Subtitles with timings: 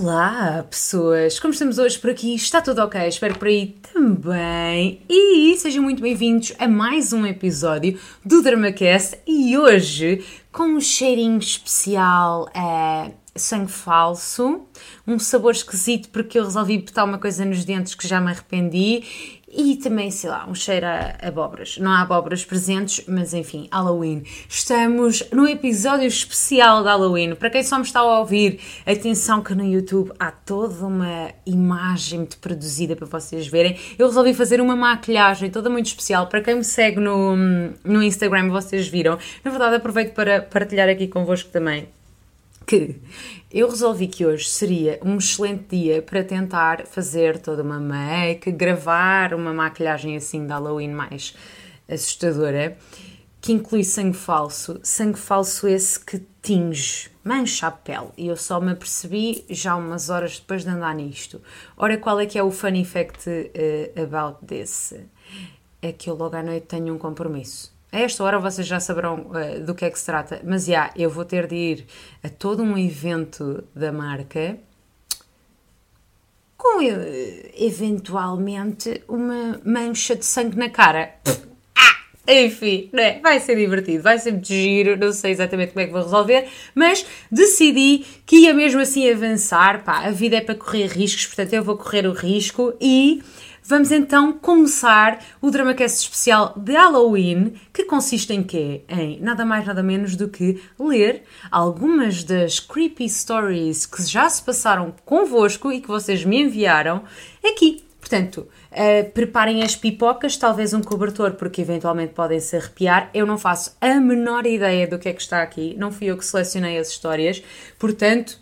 [0.00, 1.40] Olá, pessoas!
[1.40, 2.32] Como estamos hoje por aqui?
[2.32, 3.08] Está tudo ok?
[3.08, 5.02] Espero por aí também.
[5.08, 11.40] E sejam muito bem-vindos a mais um episódio do DramaCast e hoje com um cheirinho
[11.40, 14.62] especial a sangue falso,
[15.06, 19.02] um sabor esquisito porque eu resolvi botar uma coisa nos dentes que já me arrependi
[19.50, 21.78] e também, sei lá, um cheiro a abóboras.
[21.78, 24.22] Não há abóboras presentes, mas enfim, Halloween.
[24.48, 27.34] Estamos no episódio especial de Halloween.
[27.34, 32.20] Para quem só me está a ouvir, atenção que no YouTube há toda uma imagem
[32.20, 33.76] muito produzida para vocês verem.
[33.98, 36.26] Eu resolvi fazer uma maquilhagem toda muito especial.
[36.26, 37.34] Para quem me segue no,
[37.84, 39.18] no Instagram, vocês viram.
[39.42, 41.88] Na verdade, aproveito para partilhar aqui convosco também
[42.68, 43.00] que
[43.50, 49.32] eu resolvi que hoje seria um excelente dia para tentar fazer toda uma make, gravar
[49.32, 51.34] uma maquilhagem assim de Halloween mais
[51.88, 52.76] assustadora,
[53.40, 58.10] que inclui sangue falso, sangue falso esse que tinge, mancha a pele.
[58.18, 61.40] E eu só me apercebi já umas horas depois de andar nisto.
[61.74, 64.92] Ora, qual é que é o funny fact uh, about this?
[65.80, 69.30] É que eu logo à noite tenho um compromisso a esta hora vocês já saberão
[69.30, 71.86] uh, do que é que se trata, mas já, yeah, eu vou ter de ir
[72.22, 74.58] a todo um evento da marca
[76.56, 76.90] com uh,
[77.56, 81.14] eventualmente uma mancha de sangue na cara.
[82.30, 83.20] Ah, enfim, é?
[83.20, 86.46] vai ser divertido, vai ser muito giro, não sei exatamente como é que vou resolver,
[86.74, 89.82] mas decidi que ia mesmo assim avançar.
[89.82, 93.22] Pá, a vida é para correr riscos, portanto eu vou correr o risco e
[93.68, 98.82] Vamos então começar o DramaCast especial de Halloween, que consiste em quê?
[98.88, 104.42] Em nada mais nada menos do que ler algumas das creepy stories que já se
[104.42, 107.02] passaram convosco e que vocês me enviaram
[107.44, 107.84] aqui.
[108.00, 113.10] Portanto, uh, preparem as pipocas, talvez um cobertor, porque eventualmente podem se arrepiar.
[113.12, 116.16] Eu não faço a menor ideia do que é que está aqui, não fui eu
[116.16, 117.42] que selecionei as histórias,
[117.78, 118.40] portanto,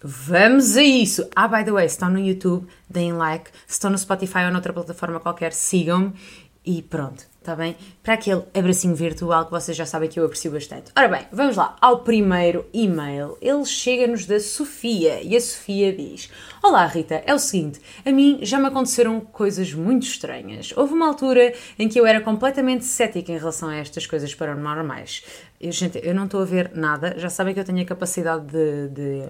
[0.00, 1.28] Vamos a isso!
[1.34, 3.50] Ah, by the way, se estão no YouTube, deem like.
[3.66, 6.12] Se estão no Spotify ou noutra plataforma qualquer, sigam-me.
[6.64, 7.76] E pronto, está bem?
[8.02, 10.92] Para aquele abracinho virtual que vocês já sabem que eu aprecio bastante.
[10.96, 13.38] Ora bem, vamos lá ao primeiro e-mail.
[13.40, 16.30] Ele chega-nos da Sofia e a Sofia diz:
[16.62, 20.72] Olá Rita, é o seguinte, a mim já me aconteceram coisas muito estranhas.
[20.76, 25.24] Houve uma altura em que eu era completamente cética em relação a estas coisas paranormais.
[25.60, 28.44] Eu, gente, eu não estou a ver nada, já sabem que eu tenho a capacidade
[28.46, 29.28] de, de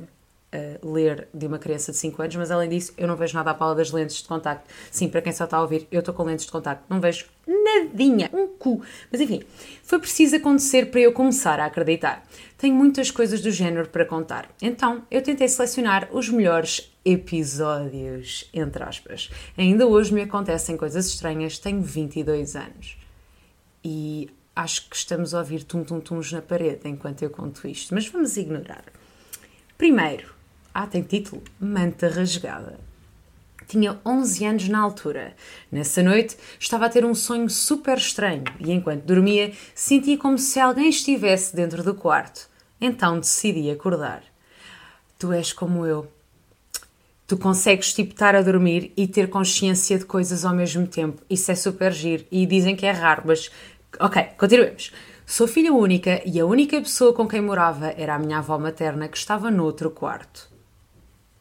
[0.82, 3.54] ler de uma criança de 5 anos, mas além disso, eu não vejo nada à
[3.54, 4.72] pala das lentes de contacto.
[4.90, 7.26] Sim, para quem só está a ouvir, eu estou com lentes de contacto, não vejo
[7.46, 8.82] nadinha, um cu.
[9.12, 9.42] Mas enfim,
[9.82, 12.26] foi preciso acontecer para eu começar a acreditar.
[12.56, 14.48] Tenho muitas coisas do género para contar.
[14.60, 19.30] Então, eu tentei selecionar os melhores episódios, entre aspas.
[19.56, 22.98] Ainda hoje me acontecem coisas estranhas, tenho 22 anos.
[23.84, 28.36] E acho que estamos a ouvir tum-tum-tums na parede enquanto eu conto isto, mas vamos
[28.36, 28.84] ignorar.
[29.76, 30.34] Primeiro,
[30.82, 32.78] ah, tem título: Manta Rasgada.
[33.66, 35.34] Tinha 11 anos na altura.
[35.72, 40.60] Nessa noite estava a ter um sonho super estranho e enquanto dormia sentia como se
[40.60, 42.48] alguém estivesse dentro do quarto.
[42.80, 44.22] Então decidi acordar.
[45.18, 46.06] Tu és como eu.
[47.26, 51.20] Tu consegues tipo estar a dormir e ter consciência de coisas ao mesmo tempo.
[51.28, 53.50] Isso é super giro e dizem que é raro, mas
[53.98, 54.92] ok, continuemos.
[55.26, 59.08] Sou filha única e a única pessoa com quem morava era a minha avó materna
[59.08, 60.47] que estava no outro quarto.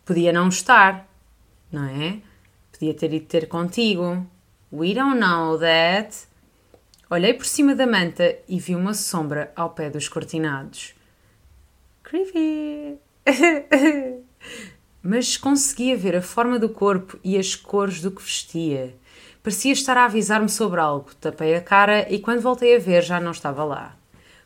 [0.07, 1.06] Podia não estar,
[1.69, 2.22] não é?
[2.72, 4.25] Podia ter ido ter contigo.
[4.72, 6.16] We don't know that.
[7.09, 10.96] Olhei por cima da manta e vi uma sombra ao pé dos cortinados.
[12.03, 12.97] Creepy!
[15.03, 18.96] Mas conseguia ver a forma do corpo e as cores do que vestia.
[19.44, 21.13] Parecia estar a avisar-me sobre algo.
[21.16, 23.97] Tapei a cara e quando voltei a ver já não estava lá.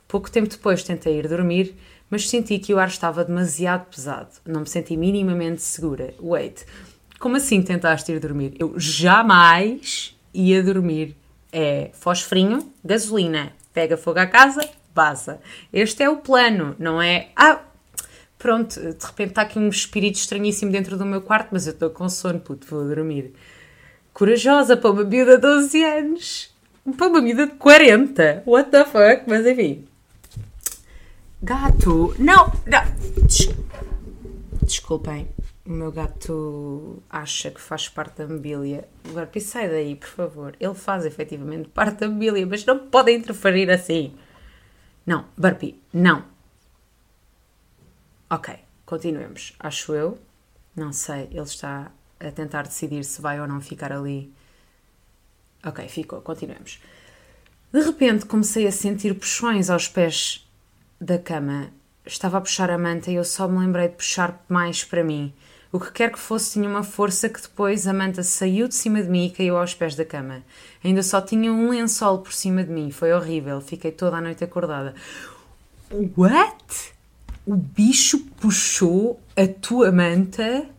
[0.08, 1.76] Pouco tempo depois tentei ir dormir,
[2.12, 4.30] mas senti que o ar estava demasiado pesado.
[4.46, 6.14] Não me senti minimamente segura.
[6.22, 6.66] Wait,
[7.18, 8.54] como assim tentaste ir dormir?
[8.60, 11.16] Eu jamais ia dormir.
[11.54, 14.62] É fosfrinho, gasolina, pega fogo à casa,
[14.94, 15.40] vaza.
[15.72, 17.30] Este é o plano, não é?
[17.36, 17.62] Ah,
[18.38, 21.90] pronto, de repente está aqui um espírito estranhíssimo dentro do meu quarto, mas eu estou
[21.90, 23.34] com sono, puto, vou dormir.
[24.14, 26.56] Corajosa para uma miúda de 12 anos.
[26.98, 28.44] Para uma miúda de 40.
[28.46, 29.24] What the fuck?
[29.28, 29.86] Mas enfim.
[31.44, 33.26] Gato, não, não.
[33.26, 33.50] Des
[34.62, 35.28] Desculpem,
[35.66, 38.88] o meu gato acha que faz parte da mobília.
[39.10, 40.56] Agora, sai daí, por favor.
[40.60, 44.16] Ele faz efetivamente parte da mobília, mas não pode interferir assim.
[45.04, 46.26] Não, Burpee, não.
[48.30, 48.54] Ok,
[48.86, 49.56] continuemos.
[49.60, 50.20] Acho eu.
[50.76, 54.32] Não sei, ele está a tentar decidir se vai ou não ficar ali.
[55.66, 56.80] Ok, ficou, continuemos.
[57.74, 60.48] De repente comecei a sentir puxões aos pés
[61.02, 61.70] da cama
[62.06, 65.34] estava a puxar a manta e eu só me lembrei de puxar mais para mim.
[65.72, 69.02] O que quer que fosse tinha uma força que depois a manta saiu de cima
[69.02, 70.44] de mim e caiu aos pés da cama.
[70.84, 72.92] Ainda só tinha um lençol por cima de mim.
[72.92, 73.60] Foi horrível.
[73.62, 74.94] Fiquei toda a noite acordada.
[76.16, 76.94] What?
[77.46, 80.70] O bicho puxou a tua manta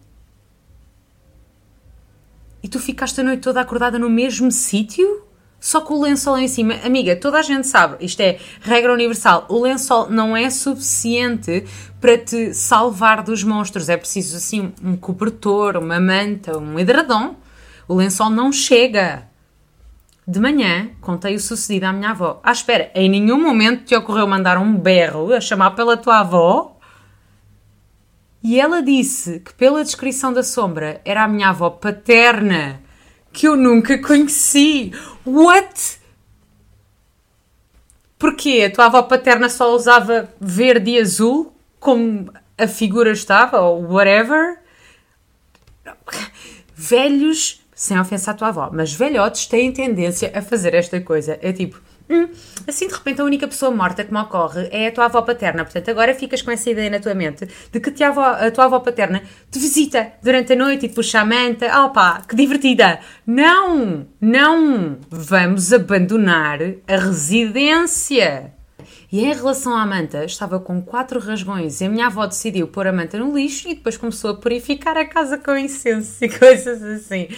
[2.63, 5.22] e tu ficaste a noite toda acordada no mesmo sítio?
[5.63, 6.75] Só com o lençol em cima.
[6.85, 9.47] Amiga, toda a gente sabe, isto é regra universal.
[9.49, 11.65] O lençol não é suficiente
[12.01, 13.89] para te salvar dos monstros.
[13.89, 17.37] É preciso assim um cobertor, uma manta, um edredom.
[17.87, 19.29] O lençol não chega.
[20.27, 22.41] De manhã, contei o sucedido à minha avó.
[22.43, 26.77] Ah, espera, em nenhum momento te ocorreu mandar um berro a chamar pela tua avó?
[28.43, 32.82] E ela disse que, pela descrição da sombra, era a minha avó paterna,
[33.33, 34.93] que eu nunca conheci.
[35.25, 36.01] What?
[38.19, 38.65] Porquê?
[38.67, 44.61] A tua avó paterna só usava verde e azul, como a figura estava, ou whatever?
[46.75, 51.39] Velhos, sem ofensa à tua avó, mas velhotes têm tendência a fazer esta coisa.
[51.43, 51.81] É tipo,
[52.13, 52.29] hum,
[52.69, 55.65] assim de repente a única pessoa morta que me ocorre é a tua avó paterna.
[55.65, 58.65] Portanto, agora ficas com essa ideia na tua mente de que tua avó, a tua
[58.65, 61.71] avó paterna te visita durante a noite e te puxa a manta.
[61.85, 63.01] Oh pá, que divertida!
[63.27, 64.07] Não!
[64.21, 64.99] Não!
[65.11, 68.53] Vamos abandonar a residência!
[69.13, 72.87] E em relação à manta, estava com quatro rasgões e a minha avó decidiu pôr
[72.87, 76.83] a manta no lixo e depois começou a purificar a casa com incenso e coisas
[76.83, 77.29] assim.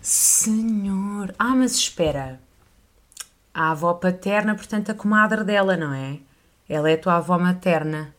[0.00, 1.34] Senhor!
[1.38, 2.40] Ah, mas espera!
[3.58, 6.20] A avó paterna, portanto, a comadre dela, não é?
[6.68, 8.14] Ela é a tua avó materna.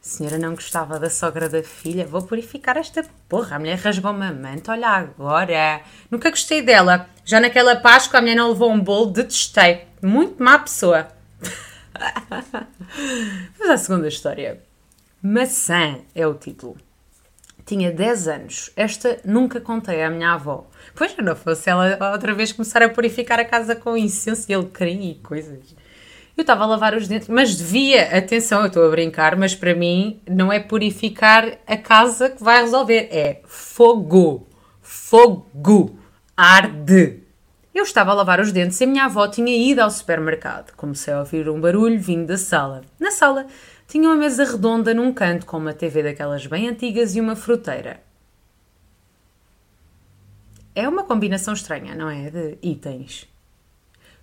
[0.00, 2.06] A senhora não gostava da sogra da filha?
[2.06, 3.56] Vou purificar esta porra.
[3.56, 5.80] A mulher rasgou-me a manta, olha agora.
[6.08, 7.08] Nunca gostei dela.
[7.24, 9.88] Já naquela Páscoa a mulher não levou um bolo, detestei.
[10.00, 11.08] Muito má pessoa.
[13.58, 14.62] Vamos à segunda história.
[15.20, 16.76] Maçã é o título.
[17.66, 18.70] Tinha 10 anos.
[18.76, 20.68] Esta nunca contei à minha avó.
[20.94, 25.10] Pois não fosse ela outra vez começar a purificar a casa com incenso e alecrim
[25.10, 25.74] e coisas.
[26.36, 29.74] Eu estava a lavar os dentes, mas devia, atenção, eu estou a brincar, mas para
[29.74, 34.46] mim não é purificar a casa que vai resolver, é fogo.
[34.80, 35.96] Fogo.
[36.36, 37.20] Arde.
[37.74, 40.72] Eu estava a lavar os dentes e a minha avó tinha ido ao supermercado.
[40.76, 42.82] Comecei a ouvir um barulho vindo da sala.
[42.98, 43.46] Na sala
[43.86, 48.00] tinha uma mesa redonda num canto com uma TV daquelas bem antigas e uma fruteira.
[50.74, 52.30] É uma combinação estranha, não é?
[52.30, 53.28] De itens.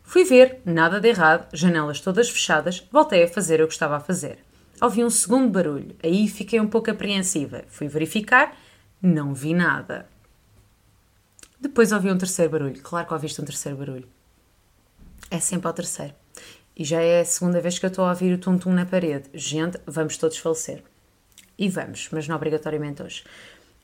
[0.04, 4.00] Fui ver, nada de errado, janelas todas fechadas, voltei a fazer o que estava a
[4.00, 4.40] fazer.
[4.82, 7.64] Ouvi um segundo barulho, aí fiquei um pouco apreensiva.
[7.68, 8.58] Fui verificar,
[9.00, 10.08] não vi nada.
[11.60, 12.82] Depois ouvi um terceiro barulho.
[12.82, 14.08] Claro que ouviste um terceiro barulho.
[15.30, 16.16] É sempre ao terceiro.
[16.76, 19.30] E já é a segunda vez que eu estou a ouvir o tum-tum na parede.
[19.34, 20.82] Gente, vamos todos falecer.
[21.58, 23.24] E vamos, mas não obrigatoriamente hoje.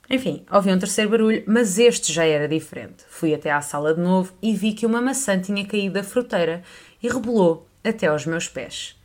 [0.10, 3.04] Enfim, ouvi um terceiro barulho, mas este já era diferente.
[3.08, 6.62] Fui até à sala de novo e vi que uma maçã tinha caído da fruteira
[7.02, 9.00] e rebolou até aos meus pés.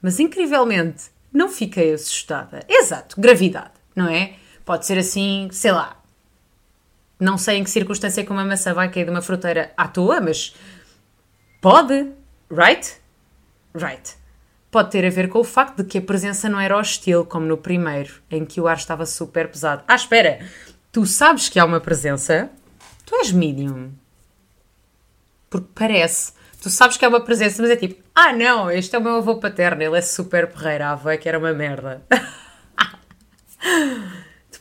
[0.00, 2.60] Mas incrivelmente, não fiquei assustada.
[2.68, 4.34] Exato, gravidade, não é?
[4.64, 6.02] Pode ser assim, sei lá.
[7.18, 9.88] Não sei em que circunstância é que uma maçã vai cair de uma fruteira à
[9.88, 10.54] toa, mas
[11.60, 12.12] pode,
[12.50, 13.00] right?
[13.74, 14.21] Right
[14.72, 17.46] pode ter a ver com o facto de que a presença não era hostil, como
[17.46, 19.84] no primeiro, em que o ar estava super pesado.
[19.86, 20.40] Ah, espera!
[20.90, 22.50] Tu sabes que há uma presença?
[23.04, 23.90] Tu és medium.
[25.50, 26.32] Porque parece.
[26.62, 29.16] Tu sabes que há uma presença, mas é tipo, ah não, este é o meu
[29.16, 32.02] avô paterno, ele é super porreiro, a avó é que era uma merda.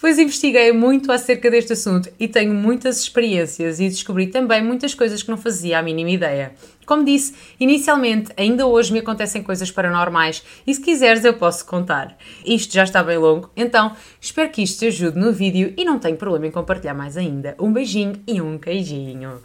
[0.02, 5.22] Depois investiguei muito acerca deste assunto e tenho muitas experiências e descobri também muitas coisas
[5.22, 6.54] que não fazia a mínima ideia.
[6.88, 12.18] Como disse, inicialmente, ainda hoje me acontecem coisas paranormais e se quiseres eu posso contar.
[12.44, 16.00] Isto já está bem longo, então espero que isto te ajude no vídeo e não
[16.00, 17.56] tenho problema em compartilhar mais ainda.
[17.60, 19.40] Um beijinho e um queijinho.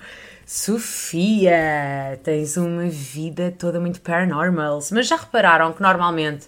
[0.46, 6.46] Sofia, tens uma vida toda muito paranormal, mas já repararam que normalmente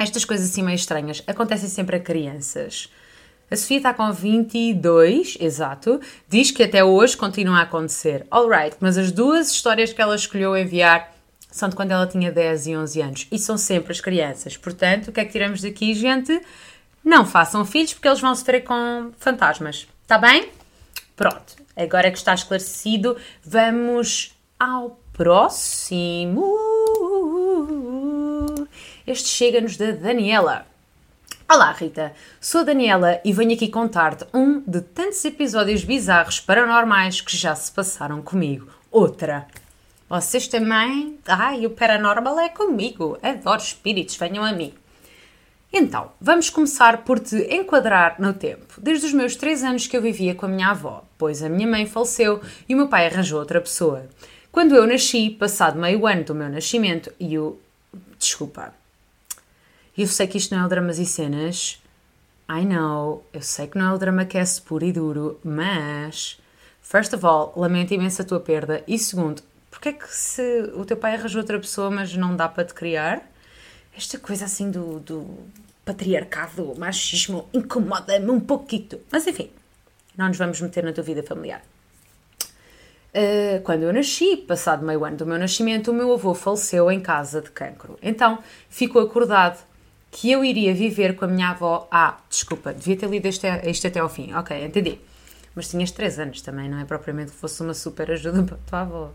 [0.00, 2.88] estas coisas assim meio estranhas acontecem sempre a crianças?
[3.54, 6.00] A Sofia está com 22, exato.
[6.28, 8.26] Diz que até hoje continua a acontecer.
[8.28, 11.14] Alright, mas as duas histórias que ela escolheu enviar
[11.52, 13.28] são de quando ela tinha 10 e 11 anos.
[13.30, 14.56] E são sempre as crianças.
[14.56, 16.36] Portanto, o que é que tiramos daqui, gente?
[17.04, 19.86] Não façam filhos porque eles vão sofrer com fantasmas.
[20.02, 20.48] Está bem?
[21.14, 21.54] Pronto.
[21.76, 26.58] Agora que está esclarecido, vamos ao próximo.
[29.06, 30.73] Este chega-nos da Daniela.
[31.46, 32.14] Olá, Rita.
[32.40, 37.54] Sou a Daniela e venho aqui contar-te um de tantos episódios bizarros paranormais que já
[37.54, 38.68] se passaram comigo.
[38.90, 39.46] Outra.
[40.08, 41.18] Vocês também?
[41.26, 43.18] Ai, o paranormal é comigo.
[43.22, 44.72] Adoro espíritos, venham a mim.
[45.70, 48.80] Então, vamos começar por te enquadrar no tempo.
[48.80, 51.68] Desde os meus 3 anos que eu vivia com a minha avó, pois a minha
[51.68, 54.08] mãe faleceu e o meu pai arranjou outra pessoa.
[54.50, 57.58] Quando eu nasci, passado meio ano do meu nascimento, e o.
[58.18, 58.83] Desculpa.
[59.96, 61.80] Eu sei que isto não é o Dramas e Cenas.
[62.48, 63.24] I know.
[63.32, 66.40] Eu sei que não é o drama cast puro e duro, mas.
[66.82, 68.82] First of all, lamento imenso a tua perda.
[68.86, 72.48] E segundo, porque é que se o teu pai arranjou outra pessoa, mas não dá
[72.48, 73.22] para te criar?
[73.96, 75.26] Esta coisa assim do, do
[75.84, 79.00] patriarcado, machismo, incomoda-me um pouquito.
[79.10, 79.48] Mas enfim,
[80.16, 81.62] não nos vamos meter na tua vida familiar.
[83.14, 87.00] Uh, quando eu nasci, passado meio ano do meu nascimento, o meu avô faleceu em
[87.00, 87.96] casa de cancro.
[88.02, 89.64] Então ficou acordado
[90.16, 91.88] que eu iria viver com a minha avó.
[91.90, 94.32] Ah, desculpa, devia ter lido isto, até ao fim.
[94.32, 95.00] Ok, entendi.
[95.56, 98.58] Mas tinhas 3 anos também, não é propriamente que fosse uma super ajuda para a
[98.58, 99.14] tua avó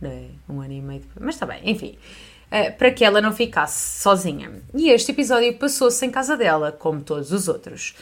[0.00, 0.26] não é?
[0.48, 1.24] Um ano e meio depois.
[1.24, 1.98] Mas está bem, enfim.
[2.46, 4.50] Uh, para que ela não ficasse sozinha.
[4.74, 7.94] E este episódio passou-se em casa dela, como todos os outros.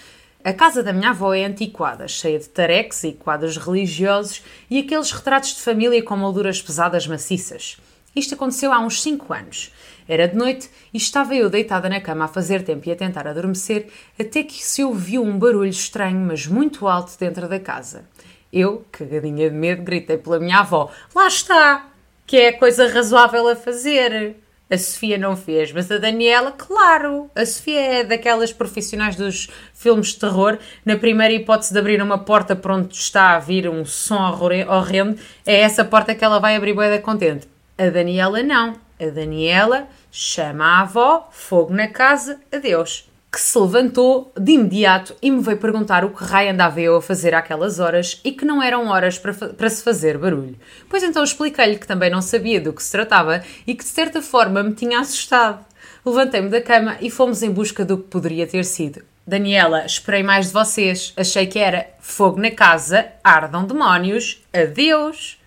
[0.45, 5.11] A casa da minha avó é antiquada, cheia de tareques e quadros religiosos e aqueles
[5.11, 7.79] retratos de família com molduras pesadas maciças.
[8.17, 9.71] Isto aconteceu há uns 5 anos.
[10.09, 13.29] Era de noite e estava eu deitada na cama a fazer tempo e a tentar
[13.29, 18.07] adormecer, até que se ouviu um barulho estranho, mas muito alto dentro da casa.
[18.51, 21.91] Eu, cagadinha de medo, gritei pela minha avó: Lá está!
[22.27, 24.37] Que é coisa razoável a fazer.
[24.71, 27.31] A Sofia não fez, mas a Daniela, claro.
[27.35, 30.59] A Sofia é daquelas profissionais dos filmes de terror.
[30.87, 34.23] Na primeira hipótese de abrir uma porta por onde está a vir um som
[34.69, 37.56] horrendo, é essa porta que ela vai abrir boeda contente.
[37.79, 38.75] A Daniela não.
[38.99, 45.31] A Daniela chama a avó, fogo na casa, adeus que se levantou de imediato e
[45.31, 48.63] me veio perguntar o que raio andava eu a fazer àquelas horas e que não
[48.63, 50.57] eram horas para, para se fazer barulho.
[50.89, 54.23] Pois então expliquei-lhe que também não sabia do que se tratava e que de certa
[54.23, 55.63] forma me tinha assustado.
[56.03, 59.03] Levantei-me da cama e fomos em busca do que poderia ter sido.
[59.27, 61.13] Daniela, esperei mais de vocês.
[61.15, 65.39] Achei que era fogo na casa, ardam demónios, adeus.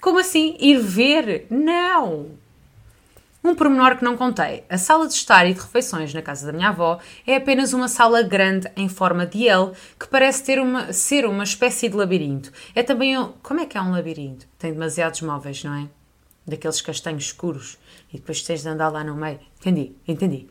[0.00, 0.56] Como assim?
[0.58, 1.46] Ir ver?
[1.50, 2.30] Não!
[3.42, 6.52] Um pormenor que não contei: a sala de estar e de refeições na casa da
[6.52, 10.92] minha avó é apenas uma sala grande em forma de L que parece ter uma,
[10.92, 12.50] ser uma espécie de labirinto.
[12.74, 13.18] É também.
[13.18, 14.46] Um, como é que é um labirinto?
[14.58, 15.88] Tem demasiados móveis, não é?
[16.46, 17.78] Daqueles castanhos escuros
[18.12, 19.40] e depois tens de andar lá no meio.
[19.58, 20.48] Entendi, entendi.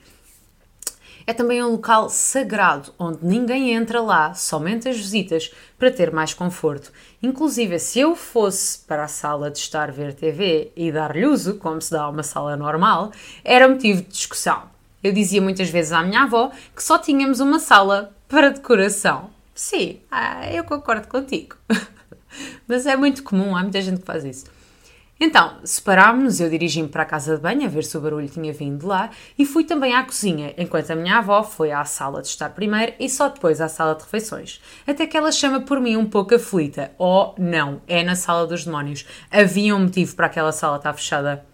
[1.30, 6.34] É também um local sagrado onde ninguém entra lá, somente as visitas, para ter mais
[6.34, 6.92] conforto.
[7.22, 11.80] Inclusive, se eu fosse para a sala de estar ver TV e dar-lhe uso, como
[11.80, 13.12] se dá a uma sala normal,
[13.46, 14.64] era motivo de discussão.
[15.04, 19.30] Eu dizia muitas vezes à minha avó que só tínhamos uma sala para decoração.
[19.54, 21.56] Sim, ah, eu concordo contigo.
[22.68, 24.46] Mas é muito comum, há muita gente que faz isso.
[25.22, 28.54] Então, separámos-nos, eu dirigi-me para a casa de banho a ver se o barulho tinha
[28.54, 32.22] vindo de lá e fui também à cozinha, enquanto a minha avó foi à sala
[32.22, 34.62] de estar primeiro e só depois à sala de refeições.
[34.88, 36.92] Até que ela chama por mim um pouco aflita.
[36.98, 39.06] Oh, não, é na sala dos demónios.
[39.30, 41.46] Havia um motivo para aquela sala estar fechada.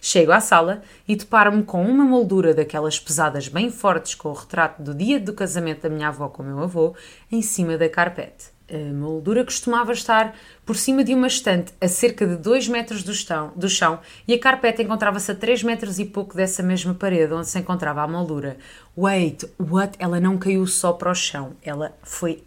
[0.00, 4.82] Chego à sala e deparo-me com uma moldura daquelas pesadas bem fortes com o retrato
[4.82, 6.96] do dia do casamento da minha avó com o meu avô
[7.30, 8.46] em cima da carpete.
[8.72, 13.12] A moldura costumava estar por cima de uma estante a cerca de 2 metros do
[13.12, 17.34] chão, do chão e a carpete encontrava-se a 3 metros e pouco dessa mesma parede
[17.34, 18.56] onde se encontrava a moldura.
[18.96, 19.94] Wait, what?
[19.98, 22.42] Ela não caiu só para o chão, ela foi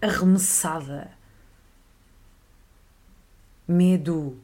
[0.00, 1.10] arremessada.
[3.68, 4.38] Medo.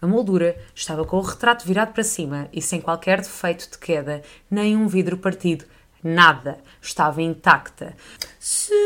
[0.00, 4.22] A moldura estava com o retrato virado para cima e sem qualquer defeito de queda,
[4.50, 5.66] nem um vidro partido,
[6.02, 6.58] Nada.
[6.80, 7.94] Estava intacta.
[8.38, 8.78] Senhor!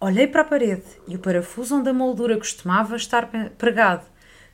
[0.00, 4.04] Olhei para a parede e o parafuso onde a moldura costumava estar pregado,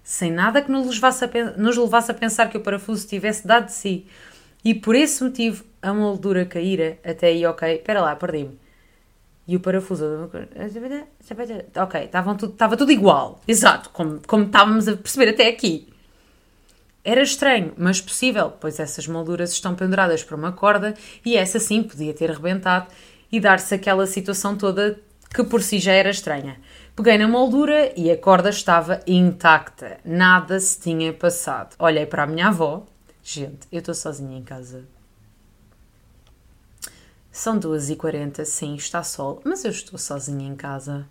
[0.03, 3.67] sem nada que nos levasse, a, nos levasse a pensar que o parafuso tivesse dado
[3.67, 4.07] de si.
[4.65, 6.99] E por esse motivo a moldura caíra.
[7.05, 7.77] Até aí, ok.
[7.77, 8.59] Espera lá, perdi-me.
[9.47, 10.31] E o parafuso.
[11.77, 13.41] Ok, estava tudo, estava tudo igual.
[13.49, 15.89] Exato, como, como estávamos a perceber até aqui.
[17.03, 21.83] Era estranho, mas possível, pois essas molduras estão penduradas por uma corda e essa sim
[21.83, 22.89] podia ter rebentado
[23.33, 25.01] e dar-se aquela situação toda
[25.35, 26.61] que por si já era estranha.
[26.95, 31.75] Peguei na moldura e a corda estava intacta, nada se tinha passado.
[31.79, 32.87] Olhei para a minha avó.
[33.23, 34.85] Gente, eu estou sozinha em casa.
[37.33, 41.07] São 2h40, sim, está sol, mas eu estou sozinha em casa.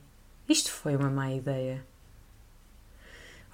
[0.48, 1.84] Isto foi uma má ideia.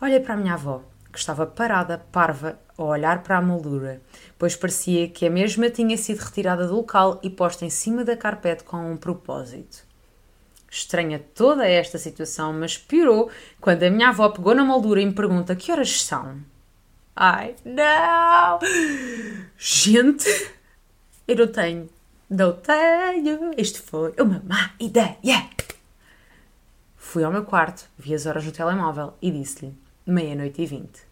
[0.01, 0.83] Olhei para a minha avó
[1.15, 4.01] que estava parada, parva, a olhar para a moldura,
[4.37, 8.17] pois parecia que a mesma tinha sido retirada do local e posta em cima da
[8.17, 9.83] carpete com um propósito.
[10.69, 13.31] estranha toda esta situação, mas piorou
[13.61, 16.37] quando a minha avó pegou na moldura e me pergunta que horas são.
[17.15, 18.59] Ai, não!
[19.57, 20.51] Gente,
[21.25, 21.89] eu não tenho.
[22.29, 23.51] Não tenho.
[23.57, 25.49] Isto foi uma má ideia.
[26.97, 29.73] Fui ao meu quarto, vi as horas no telemóvel e disse-lhe
[30.05, 31.04] meia-noite e vinte.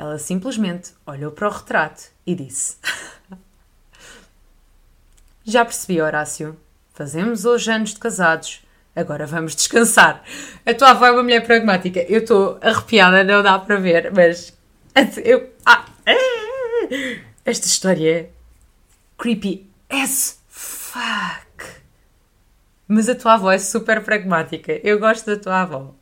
[0.00, 2.78] Ela simplesmente olhou para o retrato e disse:
[5.44, 6.58] Já percebi, Horácio.
[6.94, 8.64] Fazemos hoje anos de casados.
[8.96, 10.24] Agora vamos descansar.
[10.64, 12.00] A tua avó é uma mulher pragmática.
[12.08, 14.56] Eu estou arrepiada, não dá para ver, mas.
[15.22, 15.84] Eu, ah,
[17.44, 18.30] esta história é
[19.18, 21.62] creepy as fuck.
[22.88, 24.80] Mas a tua avó é super pragmática.
[24.82, 25.94] Eu gosto da tua avó.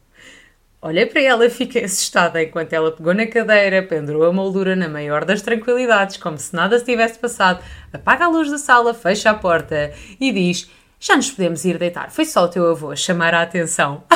[0.80, 4.88] Olhei para ela e fiquei assustada enquanto ela pegou na cadeira, pendurou a moldura na
[4.88, 7.60] maior das tranquilidades, como se nada se tivesse passado,
[7.92, 10.70] apaga a luz da sala, fecha a porta e diz:
[11.00, 12.12] Já nos podemos ir deitar.
[12.12, 14.04] Foi só o teu avô chamar a atenção.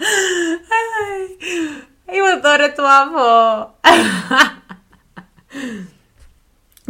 [0.00, 1.36] Ai,
[2.08, 3.74] eu adoro a tua avó.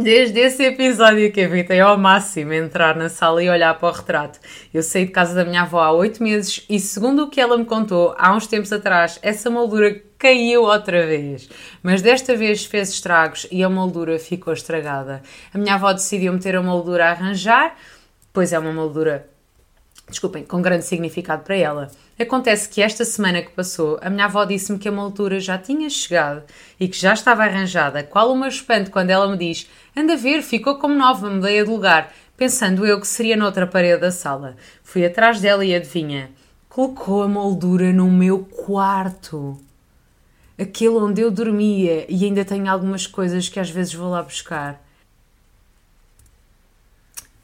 [0.01, 4.39] Desde esse episódio que evitei ao máximo entrar na sala e olhar para o retrato.
[4.73, 7.57] Eu saí de casa da minha avó há oito meses e, segundo o que ela
[7.57, 11.49] me contou, há uns tempos atrás, essa moldura caiu outra vez.
[11.83, 15.21] Mas desta vez fez estragos e a moldura ficou estragada.
[15.53, 17.75] A minha avó decidiu meter a moldura a arranjar,
[18.31, 19.27] pois é uma moldura,
[20.09, 21.91] desculpem, com grande significado para ela.
[22.19, 25.89] Acontece que esta semana que passou, a minha avó disse-me que a moldura já tinha
[25.89, 26.43] chegado
[26.79, 30.41] e que já estava arranjada, qual uma espanto quando ela me diz: Anda a ver,
[30.41, 34.57] ficou como nova, mudei de lugar, pensando eu que seria noutra parede da sala.
[34.83, 36.31] Fui atrás dela e adivinha,
[36.67, 39.57] colocou a moldura no meu quarto.
[40.59, 44.83] Aquele onde eu dormia e ainda tenho algumas coisas que às vezes vou lá buscar.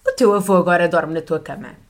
[0.05, 1.84] O teu avô agora dorme na tua cama.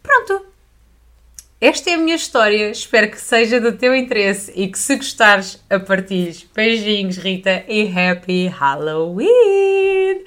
[1.62, 5.64] Esta é a minha história, espero que seja do teu interesse e que se gostares,
[5.70, 6.46] a partilhes.
[6.54, 10.26] Beijinhos, Rita, e Happy Halloween!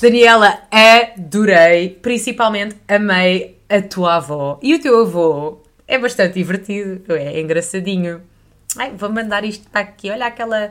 [0.00, 5.60] Daniela, adorei, principalmente amei a tua avó e o teu avô.
[5.86, 8.22] É bastante divertido, é engraçadinho.
[8.74, 10.70] Ai, vou mandar isto para aqui, olha aquela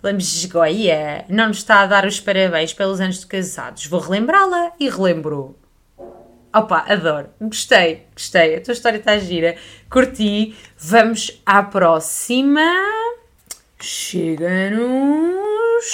[0.00, 3.84] lambesgoia, não nos está a dar os parabéns pelos anos de casados.
[3.86, 5.59] Vou relembrá-la e relembrou.
[6.52, 7.28] Opa, adoro.
[7.40, 8.56] Gostei, gostei.
[8.56, 9.54] A tua história está gira.
[9.88, 10.56] Curti.
[10.76, 12.60] Vamos à próxima.
[13.80, 14.82] Chega-nos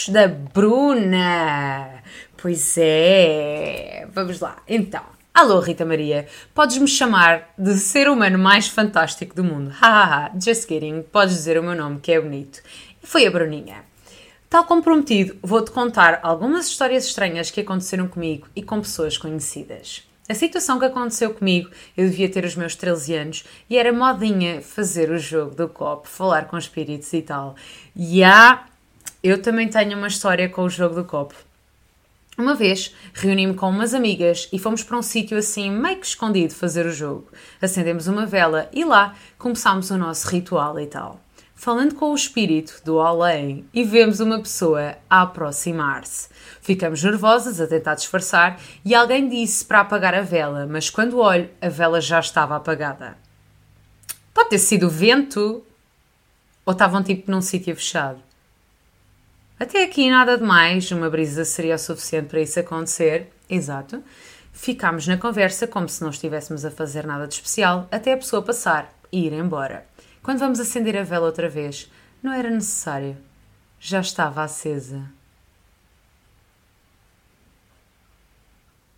[0.09, 2.03] da Bruna.
[2.39, 4.09] Pois é.
[4.15, 4.57] Vamos lá.
[4.67, 5.03] Então.
[5.35, 6.27] Alô, Rita Maria.
[6.55, 9.69] Podes-me chamar de ser humano mais fantástico do mundo.
[9.69, 10.33] Hahaha.
[10.43, 11.03] Just kidding.
[11.03, 12.63] Podes dizer o meu nome, que é bonito.
[13.03, 13.85] Foi a Bruninha.
[14.49, 20.06] Tal como prometido, vou-te contar algumas histórias estranhas que aconteceram comigo e com pessoas conhecidas.
[20.29, 24.61] A situação que aconteceu comigo, eu devia ter os meus 13 anos e era modinha
[24.61, 27.55] fazer o jogo do copo, falar com espíritos e tal.
[27.95, 28.67] E há,
[29.23, 31.35] eu também tenho uma história com o jogo do copo.
[32.37, 36.53] Uma vez reuni-me com umas amigas e fomos para um sítio assim meio que escondido
[36.53, 37.29] fazer o jogo.
[37.63, 41.26] Acendemos uma vela e lá começámos o nosso ritual e tal
[41.57, 46.29] falando com o espírito do além e vemos uma pessoa a aproximar-se.
[46.61, 51.51] Ficamos nervosas a tentar disfarçar e alguém disse para apagar a vela, mas quando olho,
[51.61, 53.17] a vela já estava apagada.
[54.35, 55.65] Pode ter sido o vento
[56.65, 58.21] ou estavam tipo num sítio fechado.
[59.59, 63.33] Até aqui nada de mais, uma brisa seria o suficiente para isso acontecer.
[63.49, 64.05] Exato.
[64.53, 68.43] Ficámos na conversa como se não estivéssemos a fazer nada de especial até a pessoa
[68.43, 69.87] passar e ir embora.
[70.27, 71.89] Quando vamos acender a vela outra vez,
[72.21, 73.17] não era necessário.
[73.79, 75.09] Já estava acesa.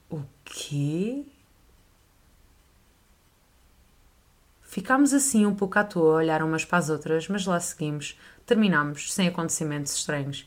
[0.08, 1.26] O quê?
[4.62, 8.18] Ficámos assim um pouco à toa a olhar umas para as outras, mas lá seguimos.
[8.46, 10.46] Terminámos sem acontecimentos estranhos.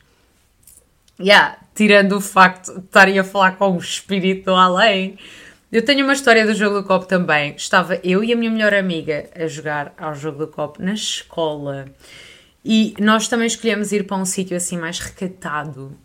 [1.19, 5.19] Yeah, tirando o facto de estarem a falar com o espírito além,
[5.71, 7.55] eu tenho uma história do jogo do copo também.
[7.55, 11.85] Estava eu e a minha melhor amiga a jogar ao jogo do copo na escola.
[12.63, 15.97] E nós também escolhemos ir para um sítio assim mais recatado.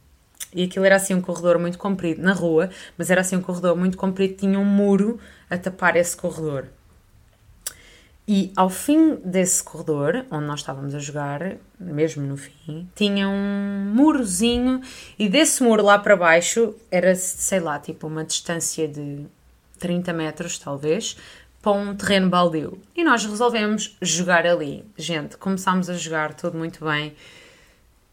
[0.55, 3.77] E aquilo era assim um corredor muito comprido, na rua, mas era assim um corredor
[3.77, 5.19] muito comprido, tinha um muro
[5.51, 6.69] a tapar esse corredor.
[8.29, 13.93] E ao fim desse corredor, onde nós estávamos a jogar, mesmo no fim, tinha um
[13.95, 14.81] murozinho,
[15.19, 19.27] e desse muro lá para baixo era, sei lá, tipo uma distância de
[19.79, 21.17] 30 metros talvez,
[21.63, 22.81] para um terreno baldio.
[22.95, 24.85] E nós resolvemos jogar ali.
[24.97, 27.15] Gente, começámos a jogar tudo muito bem.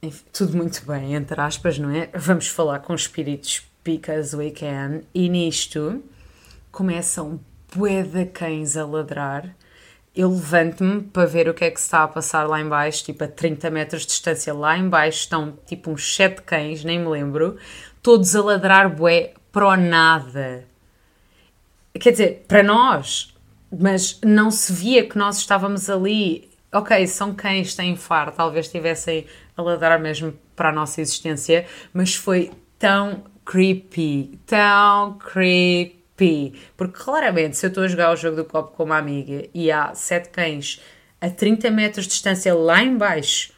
[0.02, 2.10] Enfim, tudo muito bem, entre aspas, não é?
[2.14, 5.02] Vamos falar com espíritos because we can.
[5.14, 6.04] E nisto
[6.72, 7.40] começa um
[7.76, 9.56] bué de cães a ladrar.
[10.16, 13.24] Eu levanto-me para ver o que é que se está a passar lá embaixo, tipo
[13.24, 14.54] a 30 metros de distância.
[14.54, 17.58] Lá embaixo estão tipo uns 7 cães, nem me lembro,
[18.02, 20.66] todos a ladrar bué pro nada.
[22.00, 23.34] Quer dizer, para nós,
[23.72, 26.50] mas não se via que nós estávamos ali.
[26.72, 32.16] Ok, são cães, têm faro, talvez estivessem a ladrar mesmo para a nossa existência, mas
[32.16, 36.54] foi tão creepy, tão creepy.
[36.76, 39.72] Porque claramente, se eu estou a jogar o jogo do copo com uma amiga e
[39.72, 40.82] há sete cães
[41.22, 43.54] a 30 metros de distância lá embaixo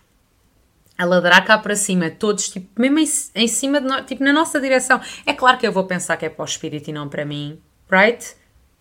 [0.98, 4.32] a ladrar cá para cima, todos, tipo, mesmo em, em cima de nós, tipo, na
[4.32, 5.00] nossa direção.
[5.26, 7.60] É claro que eu vou pensar que é para o espírito e não para mim,
[7.89, 8.36] right?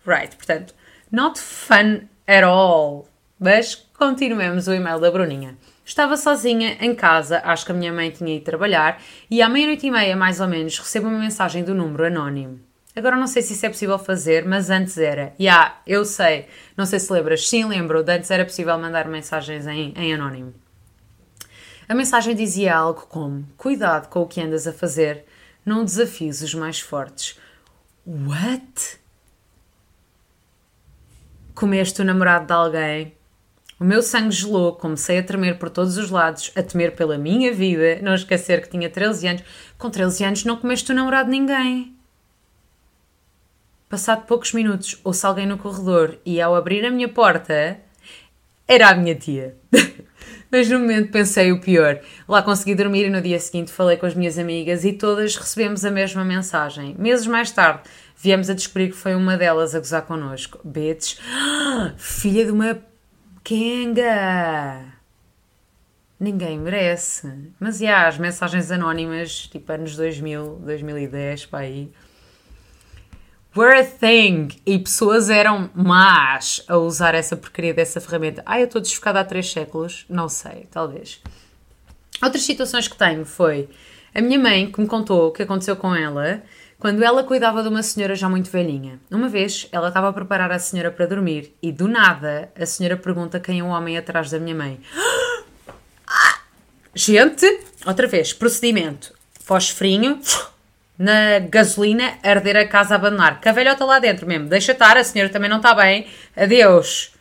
[0.05, 0.73] Right, portanto,
[1.11, 3.07] not fun at all.
[3.39, 5.57] Mas continuemos o e-mail da Bruninha.
[5.85, 9.85] Estava sozinha em casa, acho que a minha mãe tinha ido trabalhar, e à meia-noite
[9.85, 12.59] e meia, mais ou menos, recebo uma mensagem do número anónimo.
[12.95, 15.33] Agora não sei se isso é possível fazer, mas antes era.
[15.33, 16.47] Ya, yeah, eu sei.
[16.77, 17.47] Não sei se lembras.
[17.47, 18.01] Sim, lembro.
[18.01, 20.53] De antes era possível mandar mensagens em, em anónimo.
[21.89, 25.25] A mensagem dizia algo como: Cuidado com o que andas a fazer,
[25.65, 27.37] não desafies os mais fortes.
[28.05, 28.99] What?
[31.55, 33.13] Comeste o namorado de alguém?
[33.79, 37.51] O meu sangue gelou, comecei a tremer por todos os lados, a temer pela minha
[37.51, 39.43] vida, não esquecer que tinha 13 anos.
[39.77, 41.95] Com 13 anos não comeste o namorado de ninguém.
[43.89, 47.79] Passado poucos minutos, ouço alguém no corredor e, ao abrir a minha porta,
[48.67, 49.55] era a minha tia.
[50.55, 51.99] Mas no momento pensei o pior.
[52.25, 55.83] Lá consegui dormir e no dia seguinte falei com as minhas amigas e todas recebemos
[55.83, 56.95] a mesma mensagem.
[56.97, 57.81] Meses mais tarde,
[58.15, 60.57] viemos a descobrir que foi uma delas a gozar connosco.
[60.63, 61.17] Bitch,
[61.97, 62.79] filha de uma
[63.43, 64.93] Kenga!
[66.17, 67.51] Ninguém merece.
[67.59, 71.91] Mas, e yeah, as mensagens anónimas, tipo anos 2000, 2010, para aí,
[73.55, 74.49] were a thing.
[74.65, 78.43] E pessoas eram más a usar essa porcaria dessa ferramenta.
[78.45, 80.05] Ah, eu estou desfocada há três séculos?
[80.09, 81.21] Não sei, talvez.
[82.21, 83.69] Outras situações que tenho foi
[84.13, 86.41] a minha mãe que me contou o que aconteceu com ela
[86.79, 88.99] quando ela cuidava de uma senhora já muito velhinha.
[89.09, 92.97] Uma vez, ela estava a preparar a senhora para dormir e, do nada, a senhora
[92.97, 94.79] pergunta quem é o homem atrás da minha mãe.
[96.93, 97.45] Gente,
[97.85, 99.13] outra vez, procedimento.
[99.41, 100.19] Fosfrinho,
[100.97, 103.39] na gasolina, arder a casa abandonar.
[103.41, 104.47] Que a velhota lá dentro mesmo.
[104.47, 106.07] Deixa estar, a senhora também não está bem.
[106.35, 107.13] Adeus.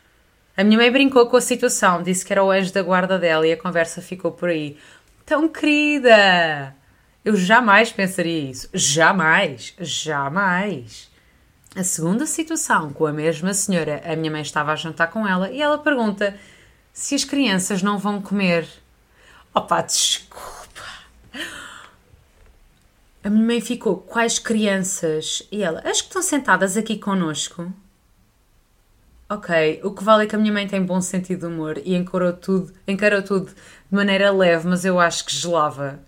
[0.56, 3.46] A minha mãe brincou com a situação, disse que era o anjo da guarda dela
[3.46, 4.76] e a conversa ficou por aí.
[5.26, 6.74] Tão querida!
[7.24, 8.68] Eu jamais pensaria isso.
[8.72, 9.74] Jamais.
[9.80, 11.10] Jamais.
[11.74, 15.50] A segunda situação, com a mesma senhora, a minha mãe estava a jantar com ela
[15.50, 16.36] e ela pergunta
[16.92, 18.68] se as crianças não vão comer.
[19.52, 20.64] Opa, desculpa.
[23.24, 25.42] A minha mãe ficou, quais crianças?
[25.50, 27.72] E ela, as que estão sentadas aqui connosco.
[29.30, 31.94] Ok, o que vale é que a minha mãe tem bom sentido de humor e
[31.94, 33.54] encarou tudo, encarou tudo de
[33.90, 36.00] maneira leve, mas eu acho que gelava.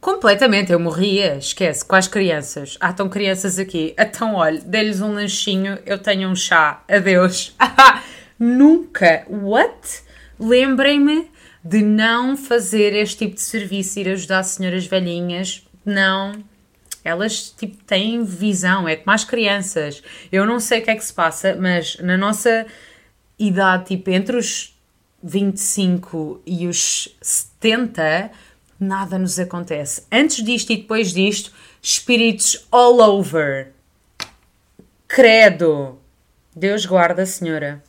[0.00, 2.76] Completamente, eu morria, esquece, quais crianças?
[2.78, 3.92] Ah, estão crianças aqui.
[3.98, 7.56] Então, olha, dê-lhes um lanchinho, eu tenho um chá, adeus.
[8.38, 10.04] Nunca, what?
[10.38, 11.28] Lembrem-me
[11.64, 16.32] de não fazer este tipo de serviço, ir ajudar senhoras velhinhas, não.
[17.04, 20.02] Elas, tipo, têm visão, é como as crianças.
[20.32, 22.66] Eu não sei o que é que se passa, mas na nossa
[23.38, 24.74] idade, tipo, entre os
[25.22, 28.30] 25 e os 70
[28.78, 30.06] nada nos acontece.
[30.10, 33.72] Antes disto e depois disto, espíritos all over.
[35.06, 35.98] Credo!
[36.54, 37.82] Deus guarda senhora.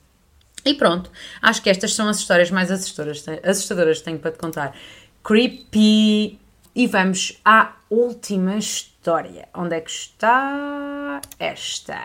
[0.65, 4.39] E pronto, acho que estas são as histórias mais assustadoras, assustadoras que tenho para te
[4.39, 4.75] contar.
[5.23, 6.39] Creepy.
[6.75, 9.47] E vamos à última história.
[9.53, 11.97] Onde é que está esta?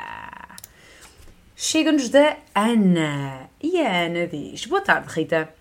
[1.56, 3.50] Chega-nos da Ana.
[3.61, 5.52] E a Ana diz: Boa tarde, Rita.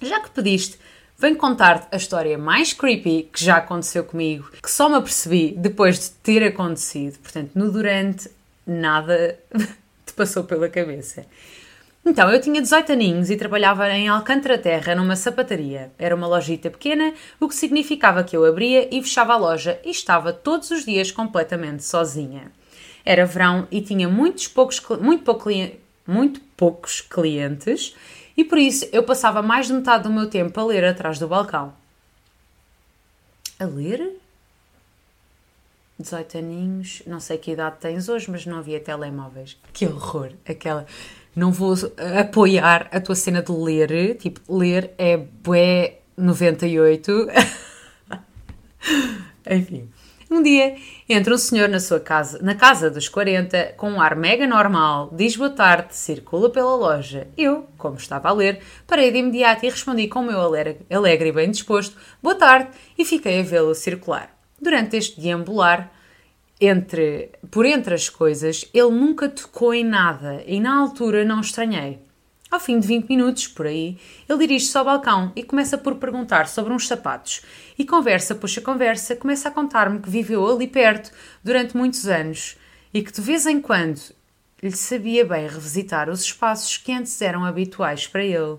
[0.00, 0.78] Já que pediste
[1.18, 5.98] venho contar-te a história mais creepy que já aconteceu comigo, que só me apercebi depois
[5.98, 7.18] de ter acontecido.
[7.18, 8.30] Portanto, no durante,
[8.64, 9.40] nada
[10.06, 11.26] te passou pela cabeça.
[12.04, 15.92] Então, eu tinha 18 aninhos e trabalhava em Alcântara Terra numa sapataria.
[15.98, 19.90] Era uma lojita pequena, o que significava que eu abria e fechava a loja e
[19.90, 22.50] estava todos os dias completamente sozinha.
[23.04, 25.50] Era verão e tinha muitos poucos, muito, pouco,
[26.06, 27.94] muito poucos clientes
[28.36, 31.28] e por isso eu passava mais de metade do meu tempo a ler atrás do
[31.28, 31.74] balcão.
[33.58, 34.18] A ler?
[35.98, 39.58] 18 aninhos, não sei que idade tens hoje, mas não havia telemóveis.
[39.72, 40.32] Que horror!
[40.48, 40.86] Aquela.
[41.34, 41.74] Não vou
[42.18, 47.28] apoiar a tua cena de ler, tipo, ler é bué 98.
[49.50, 49.88] Enfim.
[50.30, 50.76] Um dia
[51.08, 55.10] entra um senhor na sua casa, na casa dos 40, com um ar mega normal,
[55.12, 57.26] diz boa tarde, circula pela loja.
[57.36, 61.32] Eu, como estava a ler, parei de imediato e respondi com o meu alegre, e
[61.32, 64.32] bem disposto, boa tarde, e fiquei a vê-lo circular.
[64.60, 65.92] Durante este deambular,
[66.60, 71.98] entre, por entre as coisas, ele nunca tocou em nada e na altura não estranhei.
[72.50, 73.96] Ao fim de 20 minutos, por aí,
[74.28, 77.42] ele dirige-se ao balcão e começa por perguntar sobre uns sapatos.
[77.78, 81.12] E conversa, puxa conversa, começa a contar-me que viveu ali perto
[81.44, 82.58] durante muitos anos
[82.92, 84.00] e que de vez em quando
[84.60, 88.58] lhe sabia bem revisitar os espaços que antes eram habituais para ele.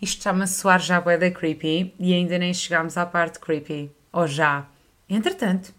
[0.00, 3.90] Isto está-me a soar já bué da creepy e ainda nem chegámos à parte creepy.
[4.12, 4.68] Ou já.
[5.08, 5.74] Entretanto,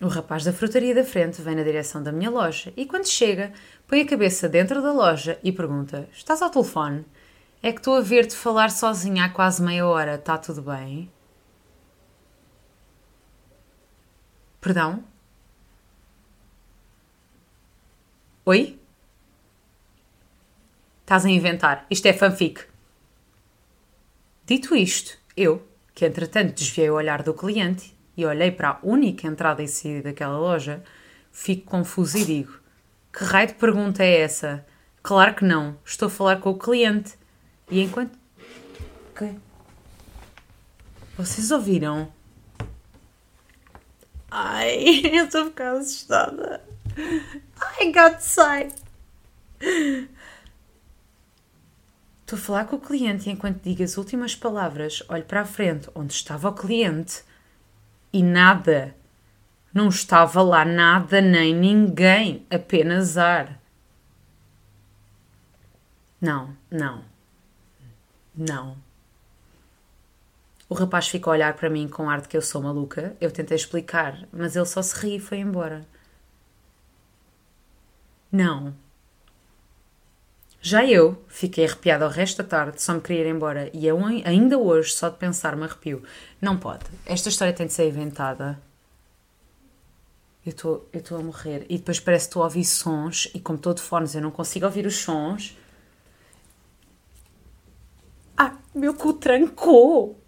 [0.00, 3.52] o rapaz da frutaria da frente vem na direção da minha loja e quando chega
[3.86, 7.04] põe a cabeça dentro da loja e pergunta: Estás ao telefone?
[7.62, 11.10] É que estou a ver-te falar sozinha há quase meia hora, está tudo bem?
[14.60, 15.04] Perdão?
[18.44, 18.78] Oi?
[21.00, 21.86] Estás a inventar.
[21.90, 22.66] Isto é fanfic.
[24.46, 29.26] Dito isto, eu, que entretanto desviei o olhar do cliente e olhei para a única
[29.26, 30.82] entrada e saída daquela loja,
[31.32, 32.64] fico confuso e digo:
[33.12, 34.66] que raio de pergunta é essa?
[35.00, 35.78] Claro que não.
[35.84, 37.16] Estou a falar com o cliente.
[37.70, 38.18] E enquanto.
[39.10, 39.38] Ok.
[41.16, 42.12] Vocês ouviram?
[44.28, 46.60] Ai, eu estou a ficar assustada.
[47.56, 48.68] Ai, God sai.
[52.22, 55.46] Estou a falar com o cliente e enquanto digo as últimas palavras, olho para a
[55.46, 57.22] frente onde estava o cliente
[58.14, 58.94] e nada
[59.74, 63.60] não estava lá nada nem ninguém, apenas ar.
[66.20, 67.04] Não, não,
[68.32, 68.76] não.
[70.68, 73.16] O rapaz ficou a olhar para mim com ar de que eu sou maluca.
[73.20, 75.84] Eu tentei explicar, mas ele só se riu e foi embora.
[78.30, 78.76] Não.
[80.66, 83.68] Já eu fiquei arrepiada o resto da tarde, só me queria ir embora.
[83.74, 86.02] E eu, ainda hoje, só de pensar, me arrepio.
[86.40, 86.86] Não pode.
[87.04, 88.58] Esta história tem de ser inventada
[90.46, 90.50] eu
[90.92, 91.66] estou a morrer.
[91.68, 94.30] E depois parece que estou a ouvir sons e como estou de fones eu não
[94.30, 95.54] consigo ouvir os sons.
[98.34, 100.18] Ah, meu cu trancou!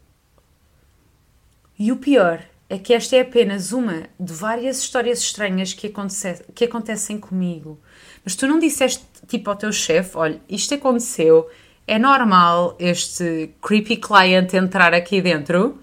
[1.78, 6.44] E o pior é que esta é apenas uma de várias histórias estranhas que, acontece,
[6.54, 7.78] que acontecem comigo.
[8.26, 11.48] Mas tu não disseste tipo ao teu chefe: olha, isto aconteceu,
[11.86, 15.78] é normal este creepy client entrar aqui dentro?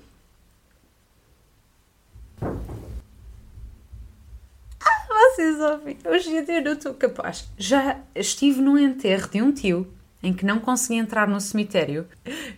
[5.34, 5.98] vocês ouvem.
[6.06, 7.50] Hoje em dia eu não estou capaz.
[7.58, 12.08] Já estive num enterro de um tio em que não conseguia entrar no cemitério,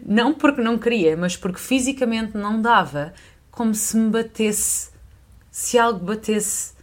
[0.05, 3.13] não porque não queria, mas porque fisicamente não dava,
[3.49, 4.91] como se me batesse,
[5.49, 6.73] se algo batesse.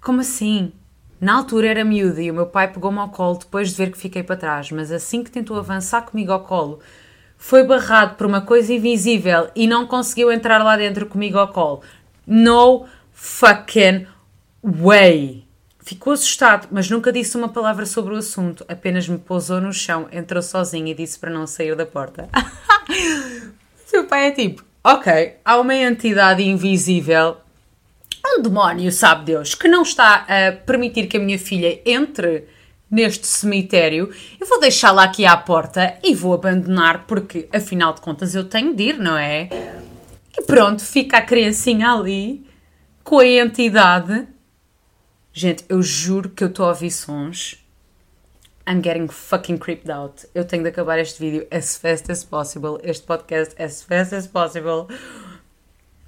[0.00, 0.72] Como assim?
[1.20, 3.98] Na altura era miúda e o meu pai pegou-me ao colo depois de ver que
[3.98, 6.80] fiquei para trás, mas assim que tentou avançar comigo ao colo,
[7.36, 11.82] foi barrado por uma coisa invisível e não conseguiu entrar lá dentro comigo ao colo.
[12.26, 14.06] No fucking
[14.62, 15.44] Way!
[15.78, 20.06] Ficou assustado, mas nunca disse uma palavra sobre o assunto, apenas me pousou no chão,
[20.12, 22.28] entrou sozinho e disse para não sair da porta.
[23.86, 27.38] Seu pai é tipo: Ok, há uma entidade invisível,
[28.26, 32.46] um demónio, sabe Deus, que não está a permitir que a minha filha entre
[32.90, 34.12] neste cemitério.
[34.40, 38.74] Eu vou deixá-la aqui à porta e vou abandonar, porque afinal de contas eu tenho
[38.74, 39.48] de ir, não é?
[40.38, 42.44] E pronto, fica a criancinha ali
[43.02, 44.26] com a entidade
[45.32, 47.56] Gente, eu juro que eu estou a ouvir sons.
[48.68, 50.26] I'm getting fucking creeped out.
[50.34, 52.78] Eu tenho de acabar este vídeo as fast as possible.
[52.82, 54.88] Este podcast as fast as possible.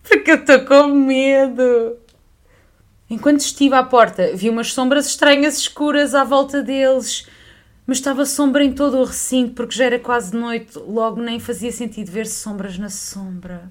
[0.03, 1.99] Porque eu estou com medo.
[3.09, 7.29] Enquanto estive à porta, vi umas sombras estranhas escuras à volta deles.
[7.87, 11.73] Mas estava sombra em todo o recinto porque já era quase noite, logo nem fazia
[11.73, 13.71] sentido ver sombras na sombra.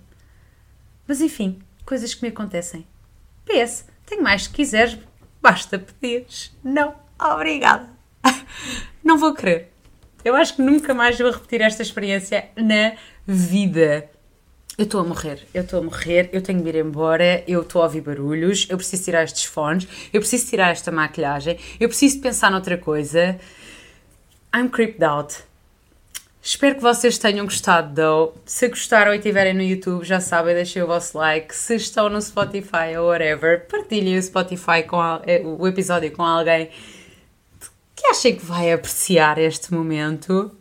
[1.08, 2.86] Mas enfim, coisas que me acontecem.
[3.46, 5.00] PS, tenho mais se quiseres,
[5.42, 6.56] Basta pedires.
[6.64, 7.90] Não, obrigada.
[9.04, 9.74] Não vou querer.
[10.24, 12.94] Eu acho que nunca mais vou repetir esta experiência na
[13.26, 14.11] vida.
[14.82, 17.84] Eu estou a morrer, eu estou a morrer, eu tenho de ir embora, eu estou
[17.84, 22.20] a ouvir barulhos, eu preciso tirar estes fones, eu preciso tirar esta maquilhagem, eu preciso
[22.20, 23.40] pensar noutra coisa.
[24.52, 25.36] I'm creeped out.
[26.42, 28.34] Espero que vocês tenham gostado, though.
[28.44, 31.56] Se gostaram e estiverem no YouTube, já sabem, deixem o vosso like.
[31.56, 36.72] Se estão no Spotify ou whatever, partilhem o Spotify com eh, o episódio com alguém
[37.96, 40.52] que achem que vai apreciar este momento.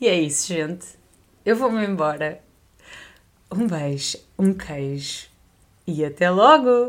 [0.00, 0.86] E é isso, gente.
[1.44, 2.45] Eu vou-me embora.
[3.50, 5.28] Um beijo, um queijo
[5.86, 6.84] e até logo!